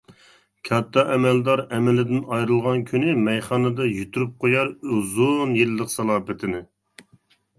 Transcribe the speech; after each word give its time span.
كاتتا 0.67 1.01
ئەمەلدار 1.15 1.61
ئەمىلىدىن 1.75 2.23
ئايرىلغان 2.37 2.81
كۈنى 2.87 3.13
مەيخانىدا 3.27 3.87
يىتتۈرۈپ 3.89 4.33
قويار 4.45 4.73
ئۇزۇن 4.95 5.55
يىللىق 5.59 5.93
سالاپىتىنى. 5.97 6.63